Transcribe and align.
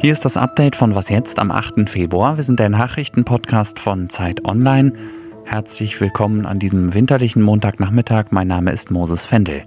Hier 0.00 0.14
ist 0.14 0.24
das 0.24 0.38
Update 0.38 0.76
von 0.76 0.94
Was 0.94 1.10
jetzt 1.10 1.38
am 1.38 1.50
8. 1.50 1.90
Februar. 1.90 2.38
Wir 2.38 2.42
sind 2.42 2.58
der 2.58 2.70
Nachrichtenpodcast 2.70 3.78
von 3.78 4.08
Zeit 4.08 4.46
Online. 4.46 4.94
Herzlich 5.44 6.00
willkommen 6.00 6.46
an 6.46 6.58
diesem 6.58 6.94
winterlichen 6.94 7.42
Montagnachmittag. 7.42 8.28
Mein 8.30 8.48
Name 8.48 8.72
ist 8.72 8.90
Moses 8.90 9.26
Fendel. 9.26 9.62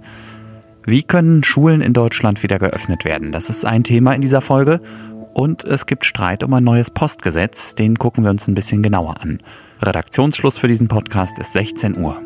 Wie 0.84 1.04
können 1.04 1.44
Schulen 1.44 1.80
in 1.80 1.92
Deutschland 1.92 2.42
wieder 2.42 2.58
geöffnet 2.58 3.04
werden? 3.04 3.30
Das 3.30 3.48
ist 3.48 3.64
ein 3.64 3.84
Thema 3.84 4.12
in 4.12 4.22
dieser 4.22 4.40
Folge. 4.40 4.80
Und 5.34 5.62
es 5.62 5.86
gibt 5.86 6.04
Streit 6.04 6.42
um 6.42 6.52
ein 6.52 6.64
neues 6.64 6.90
Postgesetz. 6.90 7.76
Den 7.76 7.96
gucken 7.96 8.24
wir 8.24 8.32
uns 8.32 8.48
ein 8.48 8.54
bisschen 8.54 8.82
genauer 8.82 9.20
an. 9.22 9.40
Redaktionsschluss 9.82 10.58
für 10.58 10.66
diesen 10.66 10.88
Podcast 10.88 11.38
ist 11.38 11.52
16 11.52 11.96
Uhr. 11.96 12.20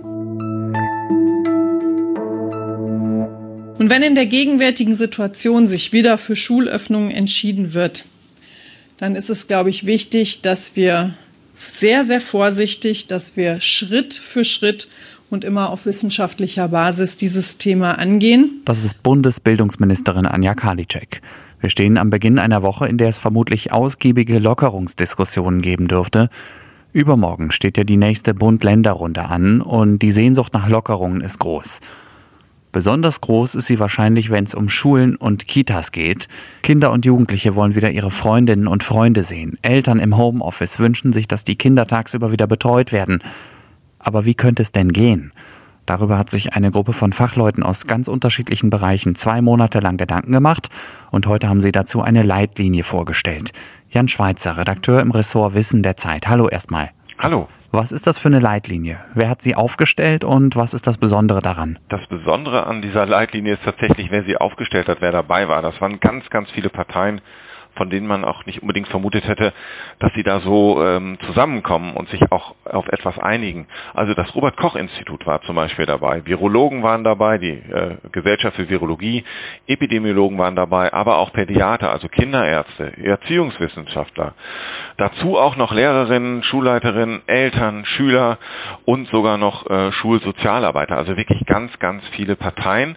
Und 3.78 3.90
wenn 3.90 4.02
in 4.02 4.16
der 4.16 4.26
gegenwärtigen 4.26 4.96
Situation 4.96 5.68
sich 5.68 5.92
wieder 5.92 6.18
für 6.18 6.34
Schulöffnungen 6.34 7.12
entschieden 7.12 7.74
wird, 7.74 8.06
dann 8.98 9.14
ist 9.14 9.30
es, 9.30 9.46
glaube 9.46 9.70
ich, 9.70 9.86
wichtig, 9.86 10.42
dass 10.42 10.74
wir 10.74 11.14
sehr, 11.54 12.04
sehr 12.04 12.20
vorsichtig, 12.20 13.06
dass 13.06 13.36
wir 13.36 13.60
Schritt 13.60 14.14
für 14.14 14.44
Schritt 14.44 14.88
und 15.30 15.44
immer 15.44 15.70
auf 15.70 15.86
wissenschaftlicher 15.86 16.68
Basis 16.68 17.16
dieses 17.16 17.58
Thema 17.58 17.98
angehen. 17.98 18.62
Das 18.64 18.84
ist 18.84 19.04
Bundesbildungsministerin 19.04 20.26
Anja 20.26 20.54
Karliczek. 20.54 21.20
Wir 21.60 21.70
stehen 21.70 21.98
am 21.98 22.10
Beginn 22.10 22.40
einer 22.40 22.64
Woche, 22.64 22.88
in 22.88 22.98
der 22.98 23.08
es 23.08 23.18
vermutlich 23.18 23.72
ausgiebige 23.72 24.40
Lockerungsdiskussionen 24.40 25.62
geben 25.62 25.86
dürfte. 25.86 26.30
Übermorgen 26.92 27.52
steht 27.52 27.78
ja 27.78 27.84
die 27.84 27.96
nächste 27.96 28.34
Bund-Länder-Runde 28.34 29.26
an 29.26 29.60
und 29.60 30.00
die 30.00 30.10
Sehnsucht 30.10 30.52
nach 30.52 30.68
Lockerungen 30.68 31.20
ist 31.20 31.38
groß. 31.38 31.80
Besonders 32.72 33.20
groß 33.20 33.54
ist 33.54 33.66
sie 33.66 33.78
wahrscheinlich, 33.78 34.30
wenn 34.30 34.44
es 34.44 34.54
um 34.54 34.68
Schulen 34.68 35.16
und 35.16 35.48
Kitas 35.48 35.92
geht. 35.92 36.28
Kinder 36.62 36.92
und 36.92 37.06
Jugendliche 37.06 37.54
wollen 37.54 37.74
wieder 37.74 37.90
ihre 37.90 38.10
Freundinnen 38.10 38.66
und 38.66 38.82
Freunde 38.82 39.24
sehen. 39.24 39.58
Eltern 39.62 40.00
im 40.00 40.16
Homeoffice 40.16 40.78
wünschen 40.78 41.12
sich, 41.12 41.28
dass 41.28 41.44
die 41.44 41.56
Kinder 41.56 41.86
tagsüber 41.86 42.30
wieder 42.30 42.46
betreut 42.46 42.92
werden. 42.92 43.22
Aber 43.98 44.24
wie 44.24 44.34
könnte 44.34 44.62
es 44.62 44.72
denn 44.72 44.92
gehen? 44.92 45.32
Darüber 45.86 46.18
hat 46.18 46.28
sich 46.28 46.52
eine 46.52 46.70
Gruppe 46.70 46.92
von 46.92 47.14
Fachleuten 47.14 47.62
aus 47.62 47.86
ganz 47.86 48.08
unterschiedlichen 48.08 48.68
Bereichen 48.68 49.14
zwei 49.14 49.40
Monate 49.40 49.80
lang 49.80 49.96
Gedanken 49.96 50.32
gemacht 50.32 50.68
und 51.10 51.26
heute 51.26 51.48
haben 51.48 51.62
sie 51.62 51.72
dazu 51.72 52.02
eine 52.02 52.22
Leitlinie 52.22 52.82
vorgestellt. 52.82 53.52
Jan 53.88 54.06
Schweitzer, 54.06 54.58
Redakteur 54.58 55.00
im 55.00 55.10
Ressort 55.10 55.54
Wissen 55.54 55.82
der 55.82 55.96
Zeit. 55.96 56.28
Hallo 56.28 56.46
erstmal. 56.46 56.90
Hallo. 57.20 57.48
Was 57.72 57.90
ist 57.90 58.06
das 58.06 58.18
für 58.18 58.28
eine 58.28 58.38
Leitlinie? 58.38 59.00
Wer 59.14 59.28
hat 59.28 59.42
sie 59.42 59.56
aufgestellt 59.56 60.22
und 60.22 60.54
was 60.54 60.72
ist 60.72 60.86
das 60.86 60.98
Besondere 60.98 61.40
daran? 61.40 61.76
Das 61.88 62.00
Besondere 62.08 62.64
an 62.66 62.80
dieser 62.80 63.06
Leitlinie 63.06 63.54
ist 63.54 63.64
tatsächlich, 63.64 64.10
wer 64.10 64.22
sie 64.22 64.36
aufgestellt 64.36 64.86
hat, 64.86 65.00
wer 65.00 65.10
dabei 65.10 65.48
war. 65.48 65.60
Das 65.60 65.80
waren 65.80 65.98
ganz, 65.98 66.30
ganz 66.30 66.48
viele 66.50 66.70
Parteien 66.70 67.20
von 67.76 67.90
denen 67.90 68.06
man 68.06 68.24
auch 68.24 68.46
nicht 68.46 68.62
unbedingt 68.62 68.88
vermutet 68.88 69.26
hätte, 69.26 69.52
dass 69.98 70.12
sie 70.14 70.22
da 70.22 70.40
so 70.40 70.82
ähm, 70.82 71.18
zusammenkommen 71.26 71.94
und 71.94 72.08
sich 72.08 72.20
auch 72.30 72.54
auf 72.64 72.88
etwas 72.88 73.18
einigen. 73.18 73.66
Also 73.94 74.14
das 74.14 74.34
Robert 74.34 74.56
Koch 74.56 74.76
Institut 74.76 75.26
war 75.26 75.40
zum 75.42 75.56
Beispiel 75.56 75.86
dabei, 75.86 76.24
Virologen 76.26 76.82
waren 76.82 77.04
dabei, 77.04 77.38
die 77.38 77.50
äh, 77.50 77.96
Gesellschaft 78.12 78.56
für 78.56 78.68
Virologie, 78.68 79.24
Epidemiologen 79.66 80.38
waren 80.38 80.56
dabei, 80.56 80.92
aber 80.92 81.18
auch 81.18 81.32
Pädiater, 81.32 81.90
also 81.90 82.08
Kinderärzte, 82.08 82.92
Erziehungswissenschaftler. 83.02 84.34
Dazu 84.96 85.38
auch 85.38 85.56
noch 85.56 85.72
Lehrerinnen, 85.72 86.42
Schulleiterinnen, 86.42 87.22
Eltern, 87.26 87.84
Schüler 87.84 88.38
und 88.84 89.06
sogar 89.08 89.38
noch 89.38 89.68
äh, 89.70 89.92
Schulsozialarbeiter. 89.92 90.96
Also 90.96 91.16
wirklich 91.16 91.44
ganz, 91.46 91.76
ganz 91.78 92.02
viele 92.16 92.36
Parteien. 92.36 92.96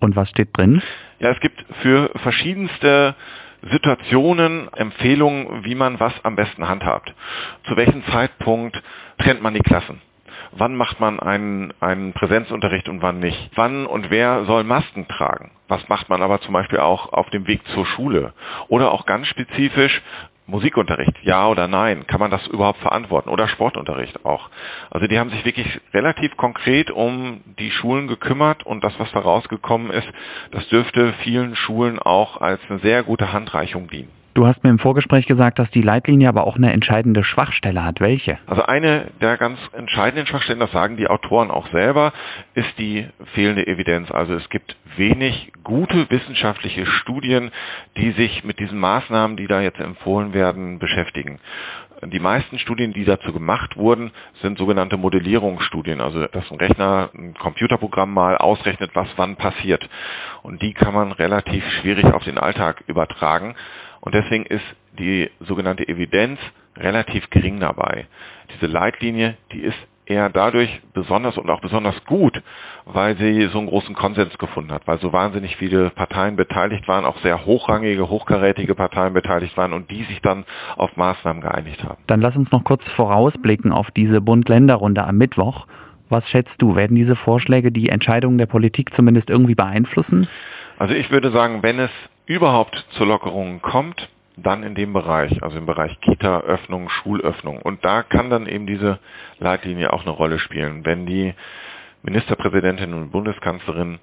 Und 0.00 0.16
was 0.16 0.30
steht 0.30 0.56
drin? 0.56 0.82
Ja, 1.18 1.30
es 1.30 1.40
gibt 1.40 1.64
für 1.82 2.10
verschiedenste 2.22 3.14
Situationen, 3.70 4.72
Empfehlungen, 4.74 5.64
wie 5.64 5.74
man 5.74 6.00
was 6.00 6.12
am 6.24 6.36
besten 6.36 6.68
handhabt. 6.68 7.14
Zu 7.68 7.76
welchem 7.76 8.04
Zeitpunkt 8.06 8.80
trennt 9.18 9.42
man 9.42 9.54
die 9.54 9.60
Klassen? 9.60 10.00
Wann 10.52 10.76
macht 10.76 11.00
man 11.00 11.18
einen, 11.18 11.72
einen 11.80 12.12
Präsenzunterricht 12.12 12.88
und 12.88 13.00
wann 13.00 13.20
nicht? 13.20 13.50
Wann 13.54 13.86
und 13.86 14.10
wer 14.10 14.44
soll 14.44 14.64
Masken 14.64 15.08
tragen? 15.08 15.52
Was 15.68 15.88
macht 15.88 16.10
man 16.10 16.22
aber 16.22 16.40
zum 16.40 16.52
Beispiel 16.52 16.80
auch 16.80 17.12
auf 17.12 17.30
dem 17.30 17.46
Weg 17.46 17.66
zur 17.68 17.86
Schule? 17.86 18.34
Oder 18.68 18.92
auch 18.92 19.06
ganz 19.06 19.28
spezifisch, 19.28 20.02
Musikunterricht, 20.46 21.12
ja 21.22 21.48
oder 21.48 21.68
nein? 21.68 22.06
Kann 22.06 22.20
man 22.20 22.30
das 22.30 22.46
überhaupt 22.48 22.80
verantworten? 22.80 23.28
Oder 23.30 23.48
Sportunterricht 23.48 24.24
auch? 24.24 24.50
Also 24.90 25.06
die 25.06 25.18
haben 25.18 25.30
sich 25.30 25.44
wirklich 25.44 25.80
relativ 25.94 26.36
konkret 26.36 26.90
um 26.90 27.42
die 27.58 27.70
Schulen 27.70 28.08
gekümmert 28.08 28.64
und 28.64 28.82
das, 28.82 28.98
was 28.98 29.10
da 29.12 29.20
rausgekommen 29.20 29.90
ist, 29.90 30.08
das 30.50 30.68
dürfte 30.68 31.12
vielen 31.22 31.54
Schulen 31.56 31.98
auch 31.98 32.40
als 32.40 32.60
eine 32.68 32.80
sehr 32.80 33.02
gute 33.02 33.32
Handreichung 33.32 33.88
dienen. 33.88 34.21
Du 34.34 34.46
hast 34.46 34.64
mir 34.64 34.70
im 34.70 34.78
Vorgespräch 34.78 35.26
gesagt, 35.26 35.58
dass 35.58 35.70
die 35.70 35.82
Leitlinie 35.82 36.26
aber 36.26 36.46
auch 36.46 36.56
eine 36.56 36.72
entscheidende 36.72 37.22
Schwachstelle 37.22 37.84
hat. 37.84 38.00
Welche? 38.00 38.38
Also 38.46 38.62
eine 38.62 39.08
der 39.20 39.36
ganz 39.36 39.58
entscheidenden 39.72 40.26
Schwachstellen, 40.26 40.58
das 40.58 40.72
sagen 40.72 40.96
die 40.96 41.06
Autoren 41.06 41.50
auch 41.50 41.70
selber, 41.70 42.14
ist 42.54 42.78
die 42.78 43.06
fehlende 43.34 43.66
Evidenz. 43.66 44.10
Also 44.10 44.32
es 44.32 44.48
gibt 44.48 44.74
wenig 44.96 45.52
gute 45.64 46.08
wissenschaftliche 46.08 46.86
Studien, 46.86 47.50
die 47.98 48.12
sich 48.12 48.42
mit 48.42 48.58
diesen 48.58 48.78
Maßnahmen, 48.78 49.36
die 49.36 49.46
da 49.46 49.60
jetzt 49.60 49.80
empfohlen 49.80 50.32
werden, 50.32 50.78
beschäftigen. 50.78 51.38
Die 52.02 52.18
meisten 52.18 52.58
Studien, 52.58 52.94
die 52.94 53.04
dazu 53.04 53.34
gemacht 53.34 53.76
wurden, 53.76 54.12
sind 54.40 54.56
sogenannte 54.58 54.96
Modellierungsstudien, 54.96 56.00
also 56.00 56.26
dass 56.26 56.50
ein 56.50 56.56
Rechner, 56.56 57.10
ein 57.14 57.34
Computerprogramm 57.34 58.12
mal 58.12 58.38
ausrechnet, 58.38 58.90
was 58.94 59.08
wann 59.16 59.36
passiert. 59.36 59.88
Und 60.42 60.62
die 60.62 60.72
kann 60.72 60.94
man 60.94 61.12
relativ 61.12 61.62
schwierig 61.80 62.06
auf 62.06 62.24
den 62.24 62.38
Alltag 62.38 62.82
übertragen. 62.86 63.54
Und 64.02 64.14
deswegen 64.14 64.44
ist 64.44 64.64
die 64.98 65.30
sogenannte 65.40 65.88
Evidenz 65.88 66.38
relativ 66.76 67.30
gering 67.30 67.60
dabei. 67.60 68.06
Diese 68.52 68.66
Leitlinie, 68.66 69.36
die 69.52 69.60
ist 69.60 69.78
eher 70.06 70.28
dadurch 70.28 70.80
besonders 70.92 71.38
und 71.38 71.48
auch 71.48 71.60
besonders 71.60 71.94
gut, 72.04 72.42
weil 72.84 73.16
sie 73.16 73.48
so 73.52 73.58
einen 73.58 73.68
großen 73.68 73.94
Konsens 73.94 74.36
gefunden 74.38 74.72
hat, 74.72 74.86
weil 74.86 74.98
so 74.98 75.12
wahnsinnig 75.12 75.56
viele 75.56 75.90
Parteien 75.90 76.34
beteiligt 76.34 76.88
waren, 76.88 77.04
auch 77.04 77.18
sehr 77.22 77.46
hochrangige, 77.46 78.08
hochkarätige 78.08 78.74
Parteien 78.74 79.14
beteiligt 79.14 79.56
waren 79.56 79.72
und 79.72 79.88
die 79.90 80.02
sich 80.04 80.20
dann 80.20 80.44
auf 80.76 80.96
Maßnahmen 80.96 81.40
geeinigt 81.40 81.84
haben. 81.84 82.02
Dann 82.08 82.20
lass 82.20 82.36
uns 82.36 82.50
noch 82.50 82.64
kurz 82.64 82.90
vorausblicken 82.90 83.70
auf 83.70 83.92
diese 83.92 84.20
Bund-Länder-Runde 84.20 85.06
am 85.06 85.16
Mittwoch. 85.16 85.66
Was 86.08 86.28
schätzt 86.28 86.60
du, 86.60 86.74
werden 86.74 86.96
diese 86.96 87.14
Vorschläge 87.14 87.70
die 87.70 87.88
Entscheidungen 87.88 88.36
der 88.36 88.46
Politik 88.46 88.92
zumindest 88.92 89.30
irgendwie 89.30 89.54
beeinflussen? 89.54 90.28
Also 90.78 90.94
ich 90.94 91.10
würde 91.12 91.30
sagen, 91.30 91.62
wenn 91.62 91.78
es 91.78 91.90
überhaupt 92.26 92.76
zu 92.92 93.04
Lockerungen 93.04 93.62
kommt, 93.62 94.08
dann 94.36 94.62
in 94.62 94.74
dem 94.74 94.92
Bereich, 94.92 95.42
also 95.42 95.58
im 95.58 95.66
Bereich 95.66 95.98
Kita-Öffnung, 96.00 96.88
Schulöffnung. 96.88 97.60
Und 97.60 97.84
da 97.84 98.02
kann 98.02 98.30
dann 98.30 98.46
eben 98.46 98.66
diese 98.66 98.98
Leitlinie 99.38 99.92
auch 99.92 100.02
eine 100.02 100.10
Rolle 100.10 100.38
spielen. 100.38 100.84
Wenn 100.84 101.06
die 101.06 101.34
Ministerpräsidentin 102.02 102.94
und 102.94 103.10
Bundeskanzlerin 103.10 103.98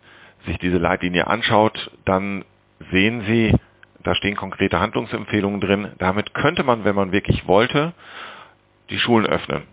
sich 0.45 0.57
diese 0.59 0.77
Leitlinie 0.77 1.27
anschaut, 1.27 1.91
dann 2.05 2.45
sehen 2.91 3.23
sie, 3.27 3.53
da 4.03 4.15
stehen 4.15 4.35
konkrete 4.35 4.79
Handlungsempfehlungen 4.79 5.59
drin. 5.59 5.91
Damit 5.97 6.33
könnte 6.33 6.63
man, 6.63 6.85
wenn 6.85 6.95
man 6.95 7.11
wirklich 7.11 7.47
wollte, 7.47 7.93
die 8.89 8.99
Schulen 8.99 9.25
öffnen. 9.25 9.63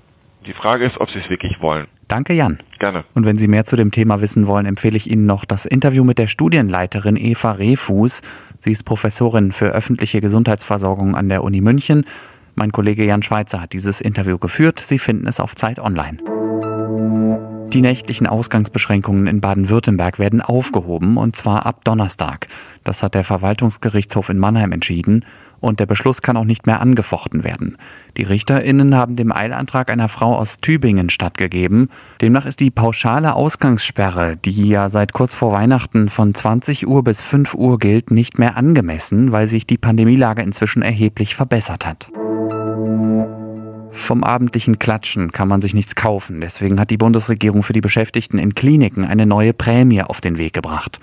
Die 0.47 0.55
Frage 0.55 0.87
ist, 0.87 0.99
ob 1.01 1.11
sie 1.11 1.19
es 1.19 1.31
wirklich 1.31 1.61
wollen. 1.61 1.87
Danke, 2.09 2.35
Jan. 2.35 2.59
Gerne. 2.79 3.05
Und 3.15 3.27
wenn 3.27 3.37
Sie 3.37 3.49
mehr 3.49 3.65
zu 3.65 3.75
dem 3.75 3.91
Thema 3.91 4.21
wissen 4.21 4.47
wollen, 4.47 4.67
empfehle 4.67 4.97
ich 4.97 5.11
Ihnen 5.11 5.27
noch 5.27 5.45
das 5.45 5.67
Interview 5.67 6.05
mit 6.05 6.19
der 6.19 6.29
Studienleiterin 6.29 7.17
Eva 7.17 7.53
Rehfuß. 7.53 8.23
Sie 8.59 8.71
ist 8.71 8.85
Professorin 8.85 9.53
für 9.53 9.67
öffentliche 9.67 10.21
Gesundheitsversorgung 10.21 11.17
an 11.17 11.29
der 11.29 11.43
Uni 11.43 11.61
München. 11.61 12.05
Mein 12.55 12.73
Kollege 12.73 13.05
Jan 13.05 13.23
Schweitzer 13.23 13.61
hat 13.61 13.73
dieses 13.73 14.01
Interview 14.01 14.39
geführt. 14.39 14.79
Sie 14.81 14.99
finden 14.99 15.27
es 15.27 15.41
auf 15.41 15.57
Zeit 15.57 15.79
Online. 15.79 16.19
Die 17.73 17.83
nächtlichen 17.83 18.27
Ausgangsbeschränkungen 18.27 19.27
in 19.27 19.41
Baden-Württemberg 19.41 20.19
werden 20.19 20.41
aufgehoben, 20.41 21.17
und 21.17 21.35
zwar 21.35 21.67
ab 21.67 21.85
Donnerstag. 21.85 22.47
Das 22.85 23.03
hat 23.03 23.15
der 23.15 23.25
Verwaltungsgerichtshof 23.25 24.29
in 24.29 24.39
Mannheim 24.39 24.73
entschieden, 24.73 25.25
und 25.61 25.81
der 25.81 25.87
Beschluss 25.87 26.23
kann 26.23 26.37
auch 26.37 26.45
nicht 26.45 26.67
mehr 26.67 26.81
angefochten 26.81 27.45
werden. 27.45 27.77
Die 28.17 28.23
Richterinnen 28.23 28.95
haben 28.95 29.17
dem 29.17 29.33
Eilantrag 29.33 29.91
einer 29.91 30.09
Frau 30.09 30.37
aus 30.37 30.59
Tübingen 30.59 31.11
stattgegeben. 31.11 31.89
Demnach 32.21 32.47
ist 32.47 32.61
die 32.61 32.71
pauschale 32.71 33.35
Ausgangssperre, 33.35 34.37
die 34.37 34.69
ja 34.69 34.89
seit 34.89 35.13
kurz 35.13 35.35
vor 35.35 35.53
Weihnachten 35.53 36.09
von 36.09 36.35
20 36.35 36.87
Uhr 36.87 37.05
bis 37.05 37.23
5 37.23 37.55
Uhr 37.55 37.79
gilt, 37.79 38.11
nicht 38.11 38.39
mehr 38.39 38.57
angemessen, 38.57 39.33
weil 39.33 39.47
sich 39.47 39.67
die 39.67 39.79
Pandemielage 39.79 40.43
inzwischen 40.43 40.83
erheblich 40.83 41.35
verbessert 41.35 41.87
hat. 41.87 42.09
Vom 43.97 44.23
abendlichen 44.23 44.79
Klatschen 44.79 45.33
kann 45.33 45.49
man 45.49 45.63
sich 45.63 45.75
nichts 45.75 45.97
kaufen. 45.97 46.41
Deswegen 46.41 46.79
hat 46.79 46.91
die 46.91 46.99
Bundesregierung 46.99 47.63
für 47.63 47.73
die 47.73 47.81
Beschäftigten 47.81 48.39
in 48.39 48.55
Kliniken 48.55 49.05
eine 49.05 49.27
neue 49.27 49.53
Prämie 49.53 50.03
auf 50.03 50.21
den 50.21 50.39
Weg 50.39 50.53
gebracht. 50.53 51.01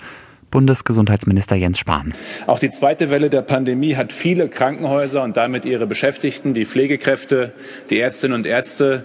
Bundesgesundheitsminister 0.54 1.56
Jens 1.56 1.80
Spahn. 1.80 2.14
Auch 2.46 2.60
die 2.60 2.70
zweite 2.70 3.10
Welle 3.10 3.28
der 3.28 3.42
Pandemie 3.42 3.96
hat 3.96 4.12
viele 4.12 4.48
Krankenhäuser 4.48 5.24
und 5.24 5.36
damit 5.36 5.64
ihre 5.64 5.88
Beschäftigten, 5.88 6.54
die 6.54 6.64
Pflegekräfte, 6.64 7.52
die 7.90 7.98
Ärztinnen 7.98 8.36
und 8.36 8.46
Ärzte, 8.46 9.04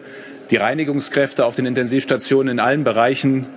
die 0.52 0.58
Reinigungskräfte 0.58 1.48
auf 1.48 1.56
den 1.56 1.66
Intensivstationen 1.66 2.54
in 2.54 2.60
allen 2.60 2.84
Bereichen 2.84 3.48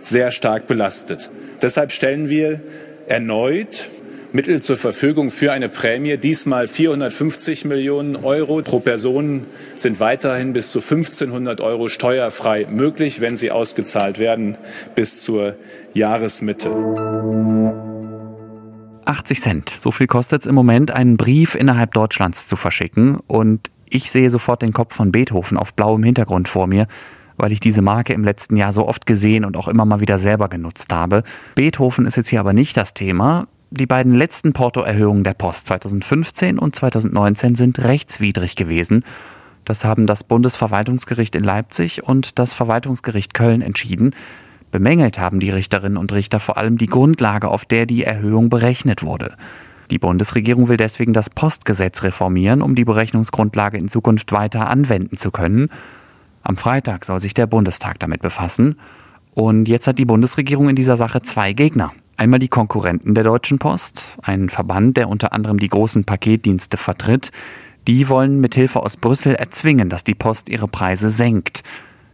sehr 0.00 0.30
stark 0.30 0.68
belastet. 0.68 1.32
Deshalb 1.60 1.90
stellen 1.90 2.28
wir 2.28 2.60
erneut 3.08 3.90
Mittel 4.34 4.62
zur 4.62 4.78
Verfügung 4.78 5.30
für 5.30 5.52
eine 5.52 5.68
Prämie. 5.68 6.16
Diesmal 6.16 6.66
450 6.66 7.66
Millionen 7.66 8.16
Euro 8.16 8.62
pro 8.62 8.78
Person 8.78 9.44
sind 9.76 10.00
weiterhin 10.00 10.54
bis 10.54 10.72
zu 10.72 10.78
1500 10.78 11.60
Euro 11.60 11.90
steuerfrei 11.90 12.66
möglich, 12.70 13.20
wenn 13.20 13.36
sie 13.36 13.50
ausgezahlt 13.50 14.18
werden 14.18 14.56
bis 14.94 15.22
zur 15.22 15.56
Jahresmitte. 15.92 16.70
80 19.04 19.40
Cent. 19.40 19.68
So 19.68 19.90
viel 19.90 20.06
kostet 20.06 20.42
es 20.42 20.46
im 20.46 20.54
Moment, 20.54 20.90
einen 20.90 21.18
Brief 21.18 21.54
innerhalb 21.54 21.92
Deutschlands 21.92 22.48
zu 22.48 22.56
verschicken. 22.56 23.18
Und 23.26 23.70
ich 23.90 24.10
sehe 24.10 24.30
sofort 24.30 24.62
den 24.62 24.72
Kopf 24.72 24.94
von 24.94 25.12
Beethoven 25.12 25.58
auf 25.58 25.74
blauem 25.74 26.02
Hintergrund 26.02 26.48
vor 26.48 26.66
mir, 26.66 26.86
weil 27.36 27.52
ich 27.52 27.60
diese 27.60 27.82
Marke 27.82 28.14
im 28.14 28.24
letzten 28.24 28.56
Jahr 28.56 28.72
so 28.72 28.88
oft 28.88 29.04
gesehen 29.04 29.44
und 29.44 29.58
auch 29.58 29.68
immer 29.68 29.84
mal 29.84 30.00
wieder 30.00 30.18
selber 30.18 30.48
genutzt 30.48 30.90
habe. 30.90 31.22
Beethoven 31.54 32.06
ist 32.06 32.16
jetzt 32.16 32.28
hier 32.28 32.40
aber 32.40 32.54
nicht 32.54 32.78
das 32.78 32.94
Thema. 32.94 33.46
Die 33.74 33.86
beiden 33.86 34.12
letzten 34.12 34.52
Portoerhöhungen 34.52 35.24
der 35.24 35.32
Post 35.32 35.68
2015 35.68 36.58
und 36.58 36.76
2019 36.76 37.54
sind 37.54 37.78
rechtswidrig 37.78 38.54
gewesen. 38.54 39.02
Das 39.64 39.82
haben 39.86 40.06
das 40.06 40.24
Bundesverwaltungsgericht 40.24 41.34
in 41.34 41.42
Leipzig 41.42 42.04
und 42.04 42.38
das 42.38 42.52
Verwaltungsgericht 42.52 43.32
Köln 43.32 43.62
entschieden. 43.62 44.14
Bemängelt 44.72 45.18
haben 45.18 45.40
die 45.40 45.48
Richterinnen 45.48 45.96
und 45.96 46.12
Richter 46.12 46.38
vor 46.38 46.58
allem 46.58 46.76
die 46.76 46.86
Grundlage, 46.86 47.48
auf 47.48 47.64
der 47.64 47.86
die 47.86 48.04
Erhöhung 48.04 48.50
berechnet 48.50 49.02
wurde. 49.02 49.36
Die 49.90 49.98
Bundesregierung 49.98 50.68
will 50.68 50.76
deswegen 50.76 51.14
das 51.14 51.30
Postgesetz 51.30 52.02
reformieren, 52.02 52.60
um 52.60 52.74
die 52.74 52.84
Berechnungsgrundlage 52.84 53.78
in 53.78 53.88
Zukunft 53.88 54.32
weiter 54.32 54.68
anwenden 54.68 55.16
zu 55.16 55.30
können. 55.30 55.70
Am 56.42 56.58
Freitag 56.58 57.06
soll 57.06 57.20
sich 57.20 57.32
der 57.32 57.46
Bundestag 57.46 57.98
damit 58.00 58.20
befassen. 58.20 58.78
Und 59.32 59.66
jetzt 59.66 59.86
hat 59.86 59.98
die 59.98 60.04
Bundesregierung 60.04 60.68
in 60.68 60.76
dieser 60.76 60.98
Sache 60.98 61.22
zwei 61.22 61.54
Gegner. 61.54 61.92
Einmal 62.22 62.38
die 62.38 62.46
Konkurrenten 62.46 63.16
der 63.16 63.24
Deutschen 63.24 63.58
Post, 63.58 64.16
ein 64.22 64.48
Verband, 64.48 64.96
der 64.96 65.08
unter 65.08 65.32
anderem 65.32 65.58
die 65.58 65.68
großen 65.68 66.04
Paketdienste 66.04 66.76
vertritt. 66.76 67.32
Die 67.88 68.08
wollen 68.08 68.40
mithilfe 68.40 68.80
aus 68.80 68.96
Brüssel 68.96 69.34
erzwingen, 69.34 69.88
dass 69.88 70.04
die 70.04 70.14
Post 70.14 70.48
ihre 70.48 70.68
Preise 70.68 71.10
senkt. 71.10 71.64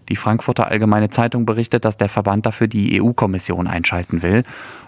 Die 0.08 0.16
Frankfurter 0.16 0.68
Allgemeine 0.68 1.10
Zeitung 1.10 1.46
berichtet, 1.46 1.84
dass 1.84 1.96
der 1.96 2.08
Verband 2.08 2.46
dafür 2.46 2.66
die 2.66 3.00
EU-Kommission 3.00 3.66
einschalten 3.66 4.22
will. 4.22 4.44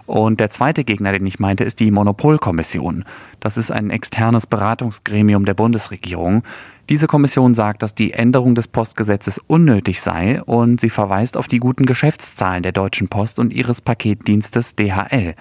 Und 0.06 0.40
der 0.40 0.50
zweite 0.50 0.82
Gegner, 0.82 1.12
den 1.12 1.26
ich 1.26 1.38
meinte, 1.38 1.62
ist 1.64 1.78
die 1.78 1.90
Monopolkommission. 1.90 3.04
Das 3.38 3.56
ist 3.56 3.70
ein 3.70 3.90
externes 3.90 4.46
Beratungsgremium 4.46 5.44
der 5.44 5.54
Bundesregierung. 5.54 6.42
Diese 6.88 7.06
Kommission 7.06 7.54
sagt, 7.54 7.82
dass 7.82 7.94
die 7.94 8.12
Änderung 8.12 8.56
des 8.56 8.66
Postgesetzes 8.66 9.38
unnötig 9.38 10.00
sei 10.00 10.42
und 10.42 10.80
sie 10.80 10.90
verweist 10.90 11.36
auf 11.36 11.46
die 11.46 11.60
guten 11.60 11.86
Geschäftszahlen 11.86 12.64
der 12.64 12.72
Deutschen 12.72 13.08
Post 13.08 13.38
und 13.38 13.52
ihres 13.52 13.80
Paketdienstes 13.80 14.74
DHL. 14.74 15.36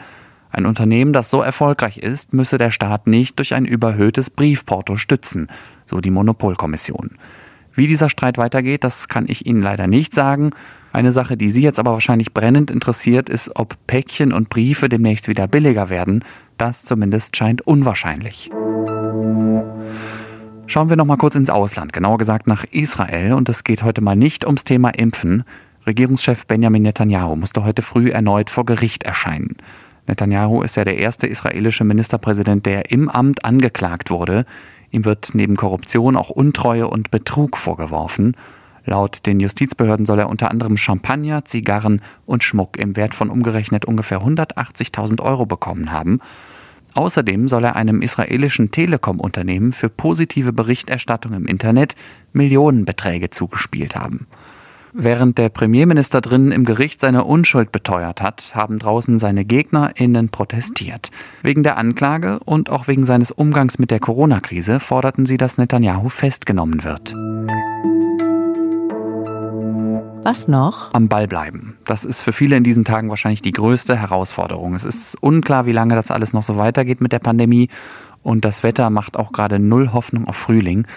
Ein 0.52 0.66
Unternehmen, 0.66 1.14
das 1.14 1.32
so 1.32 1.42
erfolgreich 1.42 1.98
ist, 1.98 2.34
müsse 2.34 2.58
der 2.58 2.72
Staat 2.72 3.08
nicht 3.08 3.40
durch 3.40 3.54
ein 3.54 3.66
überhöhtes 3.66 4.30
Briefporto 4.30 4.98
stützen, 4.98 5.48
so 5.86 6.02
die 6.02 6.12
Monopolkommission. 6.12 7.12
Wie 7.80 7.88
dieser 7.88 8.10
Streit 8.10 8.38
weitergeht, 8.38 8.84
das 8.84 9.08
kann 9.08 9.24
ich 9.30 9.46
Ihnen 9.46 9.62
leider 9.62 9.88
nicht 9.88 10.14
sagen. 10.14 10.50
Eine 10.92 11.14
Sache, 11.14 11.38
die 11.38 11.50
Sie 11.50 11.62
jetzt 11.62 11.80
aber 11.80 11.94
wahrscheinlich 11.94 12.34
brennend 12.34 12.72
interessiert, 12.72 13.30
ist, 13.30 13.56
ob 13.56 13.78
Päckchen 13.88 14.34
und 14.34 14.50
Briefe 14.50 14.90
demnächst 14.90 15.30
wieder 15.30 15.48
billiger 15.48 15.88
werden. 15.88 16.26
Das 16.58 16.84
zumindest 16.84 17.38
scheint 17.38 17.62
unwahrscheinlich. 17.62 18.52
Schauen 20.68 20.90
wir 20.90 20.98
noch 20.98 21.06
mal 21.06 21.16
kurz 21.16 21.36
ins 21.36 21.50
Ausland, 21.50 21.94
genauer 21.94 22.18
gesagt 22.18 22.48
nach 22.48 22.66
Israel. 22.66 23.32
Und 23.32 23.48
es 23.48 23.64
geht 23.64 23.82
heute 23.82 24.02
mal 24.02 24.18
nicht 24.18 24.46
ums 24.46 24.66
Thema 24.66 24.90
Impfen. 24.90 25.46
Regierungschef 25.88 26.48
Benjamin 26.48 26.82
Netanyahu 26.84 27.38
musste 27.38 27.64
heute 27.64 27.82
früh 27.82 28.10
erneut 28.10 28.50
vor 28.50 28.66
Gericht 28.66 29.04
erscheinen. 29.04 29.56
Netanyahu 30.06 30.64
ist 30.64 30.76
ja 30.76 30.84
der 30.84 30.98
erste 30.98 31.28
israelische 31.28 31.86
Ministerpräsident, 31.86 32.66
der 32.66 32.92
im 32.92 33.08
Amt 33.08 33.46
angeklagt 33.46 34.10
wurde. 34.10 34.46
Ihm 34.92 35.06
wird 35.06 35.30
neben 35.34 35.56
Korruption 35.56 36.16
auch 36.16 36.30
Untreue 36.30 36.88
und 36.88 37.12
Betrug 37.12 37.58
vorgeworfen. 37.58 38.36
Laut 38.86 39.26
den 39.26 39.40
Justizbehörden 39.40 40.06
soll 40.06 40.20
er 40.20 40.30
unter 40.30 40.50
anderem 40.50 40.78
Champagner, 40.78 41.46
Zigarren 41.46 42.02
und 42.26 42.44
Schmuck 42.44 42.78
im 42.78 42.96
Wert 42.96 43.14
von 43.14 43.30
umgerechnet 43.30 43.86
ungefähr 43.86 44.22
180.000 44.22 45.22
Euro 45.22 45.46
bekommen 45.46 45.92
haben. 45.92 46.20
Außerdem 46.96 47.48
soll 47.48 47.66
er 47.66 47.76
einem 47.76 48.02
israelischen 48.02 48.72
Telekom-Unternehmen 48.72 49.74
für 49.74 49.90
positive 49.90 50.54
Berichterstattung 50.54 51.34
im 51.34 51.46
Internet 51.46 51.96
Millionenbeträge 52.34 53.30
zugespielt 53.30 53.96
haben. 53.96 54.28
Während 55.02 55.38
der 55.38 55.48
Premierminister 55.48 56.20
drinnen 56.20 56.52
im 56.52 56.66
Gericht 56.66 57.00
seine 57.00 57.24
Unschuld 57.24 57.72
beteuert 57.72 58.22
hat, 58.22 58.54
haben 58.54 58.80
draußen 58.80 59.18
seine 59.18 59.46
GegnerInnen 59.46 60.28
protestiert. 60.28 61.10
Wegen 61.42 61.64
der 61.64 61.78
Anklage 61.78 62.40
und 62.44 62.70
auch 62.70 62.90
wegen 62.90 63.06
seines 63.06 63.32
Umgangs 63.32 63.80
mit 63.80 63.92
der 63.92 64.02
Corona-Krise 64.02 64.82
forderten 64.82 65.26
sie, 65.26 65.38
dass 65.38 65.58
Netanyahu 65.58 66.10
festgenommen 66.10 66.84
wird. 66.84 67.14
Was 70.26 70.50
noch? 70.50 70.94
Am 70.94 71.08
Ball 71.08 71.30
bleiben. 71.30 71.78
Das 71.86 72.04
ist 72.04 72.20
für 72.20 72.34
viele 72.34 72.58
in 72.58 72.66
diesen 72.66 72.84
Tagen 72.84 73.10
wahrscheinlich 73.10 73.42
die 73.42 73.54
größte 73.54 73.96
Herausforderung. 73.96 74.74
Es 74.76 74.84
ist 74.84 75.16
unklar, 75.22 75.66
wie 75.66 75.72
lange 75.72 75.96
das 75.96 76.12
alles 76.12 76.34
noch 76.34 76.44
so 76.44 76.58
weitergeht 76.58 77.00
mit 77.00 77.14
der 77.14 77.20
Pandemie. 77.20 77.70
Und 78.22 78.44
das 78.44 78.64
Wetter 78.64 78.90
macht 78.90 79.16
auch 79.16 79.32
gerade 79.32 79.60
null 79.60 79.94
Hoffnung 79.94 80.28
auf 80.28 80.36
Frühling. 80.36 80.88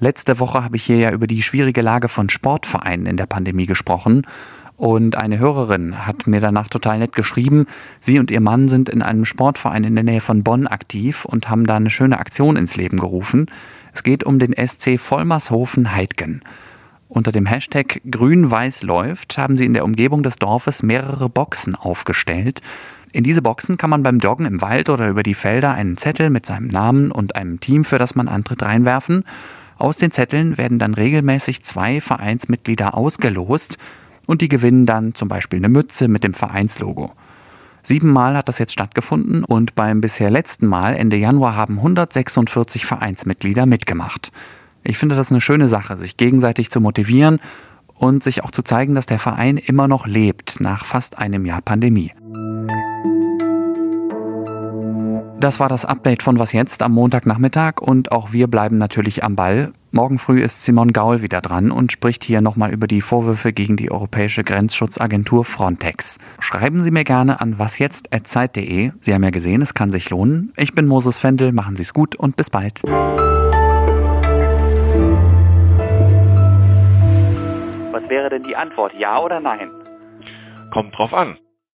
Letzte 0.00 0.38
Woche 0.38 0.64
habe 0.64 0.76
ich 0.76 0.84
hier 0.84 0.98
ja 0.98 1.10
über 1.10 1.26
die 1.26 1.42
schwierige 1.42 1.82
Lage 1.82 2.08
von 2.08 2.28
Sportvereinen 2.28 3.06
in 3.06 3.16
der 3.16 3.26
Pandemie 3.26 3.66
gesprochen. 3.66 4.26
Und 4.76 5.16
eine 5.16 5.38
Hörerin 5.38 6.06
hat 6.06 6.26
mir 6.26 6.40
danach 6.40 6.68
total 6.68 6.98
nett 6.98 7.12
geschrieben, 7.12 7.66
sie 8.00 8.18
und 8.18 8.30
ihr 8.30 8.40
Mann 8.40 8.68
sind 8.68 8.88
in 8.88 9.02
einem 9.02 9.24
Sportverein 9.24 9.84
in 9.84 9.94
der 9.94 10.02
Nähe 10.02 10.20
von 10.20 10.42
Bonn 10.42 10.66
aktiv 10.66 11.24
und 11.24 11.48
haben 11.48 11.66
da 11.66 11.76
eine 11.76 11.90
schöne 11.90 12.18
Aktion 12.18 12.56
ins 12.56 12.74
Leben 12.74 12.98
gerufen. 12.98 13.46
Es 13.92 14.02
geht 14.02 14.24
um 14.24 14.38
den 14.38 14.54
SC 14.54 14.98
Vollmershofen-Heidgen. 14.98 16.42
Unter 17.06 17.30
dem 17.30 17.44
Hashtag 17.44 18.00
Grün-Weiß 18.10 18.82
läuft 18.82 19.36
haben 19.36 19.56
sie 19.56 19.66
in 19.66 19.74
der 19.74 19.84
Umgebung 19.84 20.22
des 20.22 20.36
Dorfes 20.36 20.82
mehrere 20.82 21.28
Boxen 21.28 21.74
aufgestellt. 21.74 22.62
In 23.12 23.22
diese 23.22 23.42
Boxen 23.42 23.76
kann 23.76 23.90
man 23.90 24.02
beim 24.02 24.18
Joggen 24.18 24.46
im 24.46 24.62
Wald 24.62 24.88
oder 24.88 25.10
über 25.10 25.22
die 25.22 25.34
Felder 25.34 25.74
einen 25.74 25.98
Zettel 25.98 26.30
mit 26.30 26.46
seinem 26.46 26.68
Namen 26.68 27.12
und 27.12 27.36
einem 27.36 27.60
Team, 27.60 27.84
für 27.84 27.98
das 27.98 28.14
man 28.14 28.28
antritt, 28.28 28.62
reinwerfen. 28.62 29.24
Aus 29.82 29.96
den 29.96 30.12
Zetteln 30.12 30.58
werden 30.58 30.78
dann 30.78 30.94
regelmäßig 30.94 31.64
zwei 31.64 32.00
Vereinsmitglieder 32.00 32.96
ausgelost 32.96 33.78
und 34.28 34.40
die 34.40 34.48
gewinnen 34.48 34.86
dann 34.86 35.16
zum 35.16 35.26
Beispiel 35.26 35.58
eine 35.58 35.68
Mütze 35.68 36.06
mit 36.06 36.22
dem 36.22 36.34
Vereinslogo. 36.34 37.10
Siebenmal 37.82 38.36
hat 38.36 38.46
das 38.46 38.60
jetzt 38.60 38.74
stattgefunden 38.74 39.42
und 39.42 39.74
beim 39.74 40.00
bisher 40.00 40.30
letzten 40.30 40.68
Mal 40.68 40.94
Ende 40.94 41.16
Januar 41.16 41.56
haben 41.56 41.78
146 41.78 42.86
Vereinsmitglieder 42.86 43.66
mitgemacht. 43.66 44.30
Ich 44.84 44.98
finde 44.98 45.16
das 45.16 45.32
eine 45.32 45.40
schöne 45.40 45.66
Sache, 45.66 45.96
sich 45.96 46.16
gegenseitig 46.16 46.70
zu 46.70 46.80
motivieren 46.80 47.40
und 47.92 48.22
sich 48.22 48.44
auch 48.44 48.52
zu 48.52 48.62
zeigen, 48.62 48.94
dass 48.94 49.06
der 49.06 49.18
Verein 49.18 49.56
immer 49.56 49.88
noch 49.88 50.06
lebt 50.06 50.60
nach 50.60 50.84
fast 50.84 51.18
einem 51.18 51.44
Jahr 51.44 51.60
Pandemie. 51.60 52.12
Das 55.42 55.58
war 55.58 55.68
das 55.68 55.84
Update 55.84 56.22
von 56.22 56.38
Was 56.38 56.52
jetzt 56.52 56.84
am 56.84 56.92
Montagnachmittag 56.92 57.80
und 57.80 58.12
auch 58.12 58.32
wir 58.32 58.46
bleiben 58.46 58.78
natürlich 58.78 59.24
am 59.24 59.34
Ball. 59.34 59.72
Morgen 59.90 60.20
früh 60.20 60.40
ist 60.40 60.64
Simon 60.64 60.92
Gaul 60.92 61.20
wieder 61.20 61.40
dran 61.40 61.72
und 61.72 61.90
spricht 61.90 62.22
hier 62.22 62.40
nochmal 62.40 62.70
über 62.70 62.86
die 62.86 63.00
Vorwürfe 63.00 63.52
gegen 63.52 63.76
die 63.76 63.90
Europäische 63.90 64.44
Grenzschutzagentur 64.44 65.44
Frontex. 65.44 66.18
Schreiben 66.38 66.84
Sie 66.84 66.92
mir 66.92 67.02
gerne 67.02 67.40
an 67.40 67.58
wasjetzt.zeit.de. 67.58 68.92
Sie 69.00 69.12
haben 69.12 69.24
ja 69.24 69.30
gesehen, 69.30 69.62
es 69.62 69.74
kann 69.74 69.90
sich 69.90 70.10
lohnen. 70.10 70.52
Ich 70.56 70.76
bin 70.76 70.86
Moses 70.86 71.18
Fendel, 71.18 71.50
machen 71.50 71.74
Sie 71.74 71.82
es 71.82 71.92
gut 71.92 72.14
und 72.14 72.36
bis 72.36 72.48
bald. 72.48 72.80
Was 72.84 72.92
wäre 78.08 78.30
denn 78.30 78.44
die 78.44 78.54
Antwort, 78.54 78.92
ja 78.96 79.18
oder 79.18 79.40
nein? 79.40 79.72
Kommt 80.70 80.96
drauf 80.96 81.12
an. 81.12 81.36